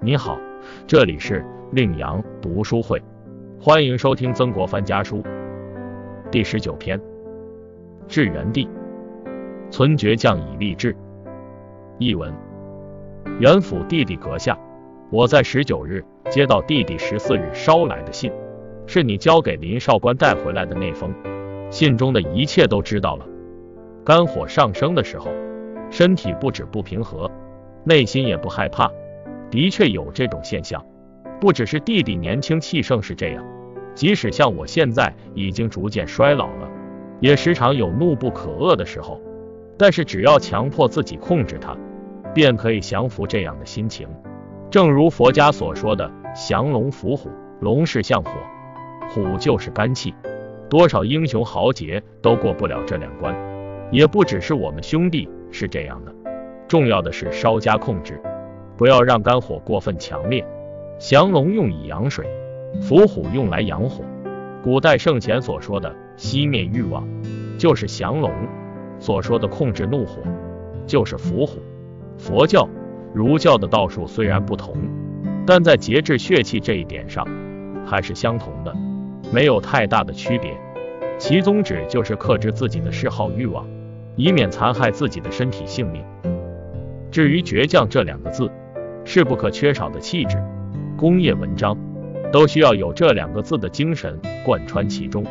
[0.00, 0.38] 你好，
[0.86, 3.02] 这里是令阳读书会，
[3.60, 5.24] 欢迎收听曾国藩家书
[6.30, 7.00] 第十九篇。
[8.06, 8.68] 至元帝，
[9.72, 10.94] 存倔将以立志。
[11.98, 12.32] 译文：
[13.40, 14.56] 元府弟弟阁下，
[15.10, 18.30] 我在十九日接到弟弟十四日捎来的信，
[18.86, 21.12] 是你交给林少官带回来的那封。
[21.70, 23.26] 信中的一切都知道了。
[24.04, 25.32] 肝火上升的时候，
[25.90, 27.28] 身体不止不平和，
[27.82, 28.88] 内心也不害怕。
[29.50, 30.84] 的确有这种现象，
[31.40, 33.44] 不只是弟弟年轻气盛是这样，
[33.94, 36.68] 即使像我现在已经逐渐衰老了，
[37.20, 39.20] 也时常有怒不可遏的时候。
[39.80, 41.76] 但是只要强迫自己控制它，
[42.34, 44.08] 便可以降服这样的心情。
[44.70, 47.30] 正如佛家所说的“降龙伏虎”，
[47.62, 48.30] 龙是像火，
[49.08, 50.12] 虎就是肝气，
[50.68, 53.34] 多少英雄豪杰都过不了这两关。
[53.92, 56.12] 也不只是我们兄弟是这样的，
[56.66, 58.20] 重要的是稍加控制。
[58.78, 60.42] 不要让肝火过分强烈。
[60.98, 62.26] 降龙用以养水，
[62.80, 64.04] 伏虎用来养火。
[64.62, 67.06] 古代圣贤所说的熄灭欲望，
[67.58, 68.30] 就是降龙；
[68.98, 70.22] 所说的控制怒火，
[70.86, 71.58] 就是伏虎。
[72.16, 72.68] 佛教、
[73.12, 74.76] 儒教的道术虽然不同，
[75.46, 77.26] 但在节制血气这一点上
[77.84, 78.74] 还是相同的，
[79.32, 80.56] 没有太大的区别。
[81.16, 83.66] 其宗旨就是克制自己的嗜好欲望，
[84.16, 86.04] 以免残害自己的身体性命。
[87.10, 88.50] 至于倔强这两个字，
[89.08, 90.36] 是不可缺少的气质。
[90.94, 91.74] 工业文章
[92.30, 95.24] 都需要有这两个字的精神贯穿其中，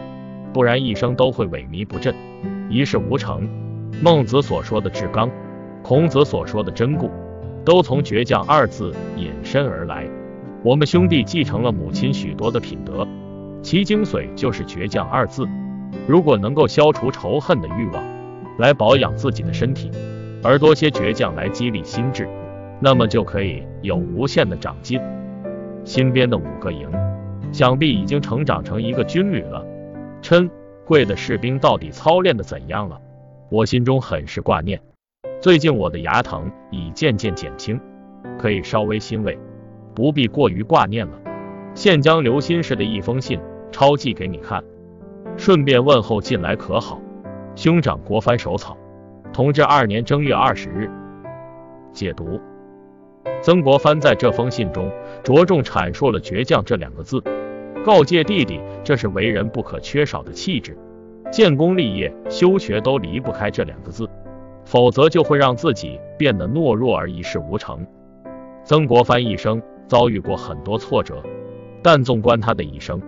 [0.52, 2.16] 不然一生都会萎靡不振，
[2.72, 3.48] 一事无成。
[4.02, 5.30] 孟子所说的至刚，
[5.83, 7.11] 孔子所说的真固，
[7.64, 10.08] 都从倔强二字引申而来。
[10.64, 13.08] 我们兄弟继承了母亲许多的品德，
[13.61, 15.48] 其精髓就是倔强二字。
[16.08, 18.03] 如果能够消除仇恨的欲望，
[18.58, 19.92] 来保养自己的身体，
[20.44, 22.28] 而多些倔强来激励心智。
[22.80, 25.02] 那么就可以有无限的长进。
[25.83, 26.89] 新编的五个营，
[27.52, 29.66] 想必已经成长成一个军旅了。
[30.22, 30.50] 琛
[30.86, 32.99] 贵的士兵到底操练的怎样了？
[33.49, 34.82] 我心中很是挂念。
[35.39, 37.80] 最近我的牙疼已渐渐减轻，
[38.38, 39.38] 可以稍微欣慰，
[39.95, 41.14] 不必过于挂念了。
[41.73, 43.39] 现将刘心氏的一封信
[43.71, 44.64] 抄寄给你看，
[45.38, 46.99] 顺便问候近来可好。
[47.55, 48.76] 兄长国藩手草，
[49.32, 50.89] 同治二年正月二十日。
[51.94, 52.39] 解读。
[53.42, 54.92] 曾国藩在这封信中
[55.23, 57.21] 着重阐述了“倔强”这两个字，
[57.86, 60.77] 告诫弟弟这是为人不可缺少的气质，
[61.32, 64.10] 建功立业、修学都离不开这两个字，
[64.65, 67.86] 否则就会让自己变得懦弱而一事无成。
[68.65, 71.23] 曾国藩一生遭遇过很多挫折，
[71.82, 73.02] 但纵观他的一生，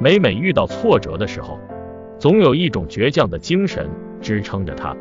[0.00, 1.58] 每每遇到挫折的时候，
[2.18, 3.90] 总有一种倔强的精神
[4.22, 4.96] 支撑着他，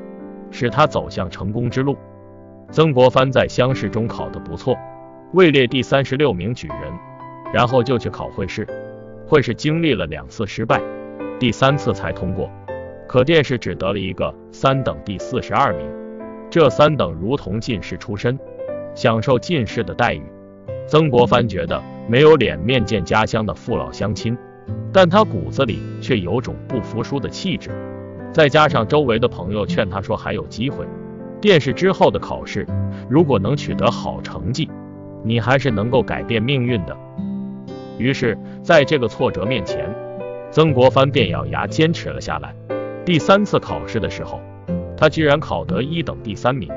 [0.50, 1.96] 使他走向成功之路。
[2.72, 4.78] 曾国藩在乡试中考得不错，
[5.34, 6.94] 位列第三十六名举人，
[7.54, 8.66] 然后就去考会试，
[9.28, 10.82] 会试经历了两次失败，
[11.38, 12.50] 第三次才通过，
[13.09, 15.86] 可殿试只得了一个三等第四十二名，
[16.50, 18.40] 这三等如同进士出身，
[18.96, 20.24] 享受进士的待遇。
[20.88, 24.38] 曾国藩觉得没有脸面见家乡的父老乡亲，
[24.94, 27.70] 但他骨子里却有种不服输的气质，
[28.32, 30.86] 再加上周围的朋友劝他说还有机会。
[31.41, 32.68] 殿试之后的考试，
[33.09, 34.69] 如果能取得好成绩，
[35.24, 36.96] 你还是能够改变命运的。
[37.97, 39.90] 于是，在这个挫折面前，
[40.52, 42.53] 曾国藩便咬牙坚持了下来。
[43.03, 44.40] 第三次考试的时候，
[44.96, 46.69] 他居然考得一等第三名。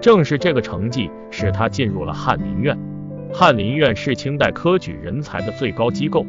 [0.00, 2.78] 正是这个成绩，使他进入了翰林院。
[3.32, 6.26] 翰林院是清代科举人才的最高机构，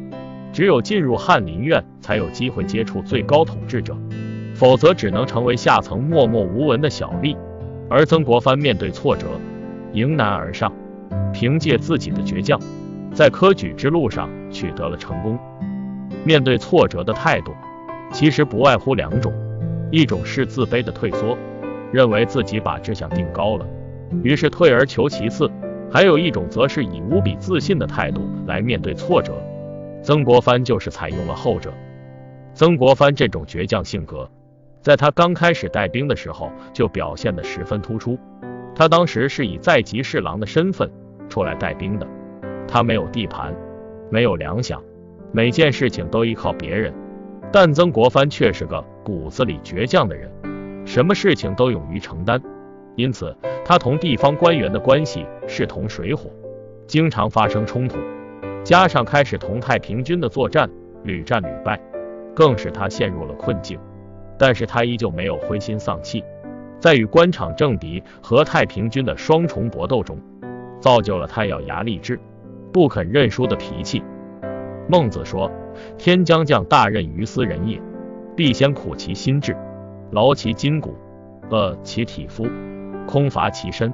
[0.52, 3.94] 只有进入翰林院，才有机会接触最高统治者，
[4.54, 7.36] 否则只能成为下层默默无闻的小吏。
[7.88, 9.26] 而曾国藩面对挫折，
[9.92, 10.72] 迎难而上，
[11.32, 12.58] 凭借自己的倔强，
[13.12, 15.38] 在科举之路上取得了成功。
[16.24, 17.52] 面对挫折的态度，
[18.10, 19.32] 其实不外乎两种：
[19.90, 21.36] 一种是自卑的退缩，
[21.92, 23.66] 认为自己把志向定高了，
[24.22, 25.46] 于是退而求其次；
[25.92, 29.34] 还有一种则是以无比自信的态度来面对挫折。
[30.02, 31.72] 曾国藩就是采用了后者。
[32.54, 34.30] 曾国藩这种倔强性格。
[34.84, 38.18] 在他刚开始带兵的时候，就表现得十分突出。
[38.74, 40.90] 他当时是以在籍侍郎的身份
[41.26, 42.06] 出来带兵的，
[42.68, 43.56] 他没有地盘，
[44.10, 44.78] 没有粮饷，
[45.32, 46.92] 每件事情都依靠别人。
[47.50, 50.30] 但曾国藩却是个骨子里倔强的人，
[50.84, 52.38] 什么事情都勇于承担，
[52.94, 53.34] 因此
[53.64, 56.28] 他同地方官员的关系势同水火，
[56.86, 57.96] 经常发生冲突。
[58.62, 60.68] 加上开始同太平军的作战，
[61.04, 61.80] 屡战屡败，
[62.34, 63.78] 更使他陷入了困境。
[64.38, 66.24] 但是他依旧没有灰心丧气，
[66.78, 70.18] 在与官场政敌和太平军的双重搏斗中，
[70.80, 72.18] 造就了他咬牙立志、
[72.72, 74.02] 不肯认输的脾气。
[74.88, 75.50] 孟子说
[75.96, 77.80] ：“天将降大任于斯人也，
[78.36, 79.56] 必先苦其心志，
[80.10, 80.94] 劳其筋骨，
[81.50, 82.46] 饿其体肤，
[83.06, 83.92] 空乏其身，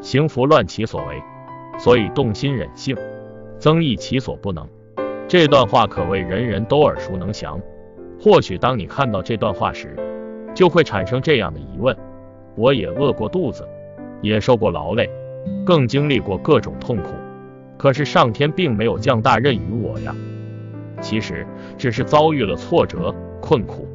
[0.00, 1.20] 行拂乱其所为，
[1.78, 2.96] 所以动心忍性，
[3.58, 4.68] 增益其所不能。”
[5.26, 7.60] 这段话可谓人人都耳熟能详。
[8.28, 9.96] 或许当你看到这段话时，
[10.54, 11.96] 就会产生这样的疑问：
[12.56, 13.66] 我也饿过肚子，
[14.20, 15.08] 也受过劳累，
[15.64, 17.14] 更经历过各种痛苦，
[17.78, 20.14] 可是上天并没有降大任于我呀。
[21.00, 21.46] 其实
[21.78, 23.88] 只是遭遇了挫折困苦，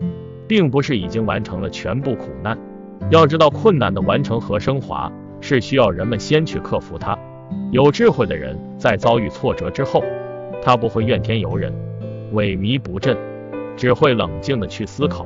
[0.47, 2.57] 并不是已经完成了全部苦难。
[3.11, 7.15] 要知道，困难的完成和升华是需要人们先去克服它。
[7.71, 10.03] 有智慧的人在遭遇挫折之后，
[10.59, 11.71] 他不会怨天尤人、
[12.33, 13.15] 萎靡不振，
[13.75, 15.25] 只会冷静的去思考。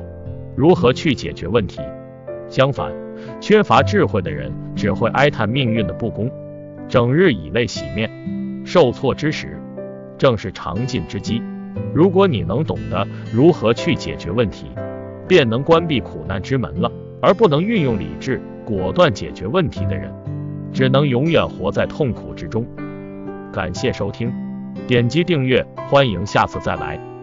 [0.56, 1.80] 如何去解决问题？
[2.48, 2.92] 相反，
[3.40, 6.30] 缺乏智慧的人只会哀叹命运的不公，
[6.88, 8.10] 整日以泪洗面。
[8.64, 9.60] 受挫之时，
[10.16, 11.42] 正是长进之机。
[11.94, 14.66] 如果你能懂得如何去解决问题，
[15.26, 16.90] 便能关闭苦难之门了。
[17.20, 20.08] 而不能运用理智果断解决问题的人，
[20.72, 22.64] 只能永远活在痛苦之中。
[23.52, 24.32] 感谢收听，
[24.86, 27.17] 点击订阅，欢迎下次再来。